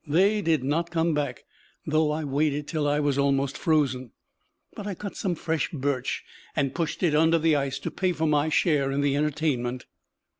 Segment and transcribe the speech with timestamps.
[0.07, 1.43] They did not come back,
[1.85, 4.13] though I waited till I was almost frozen.
[4.73, 6.23] But I cut some fresh birch
[6.55, 9.85] and pushed it under the ice to pay for my share in the entertainment.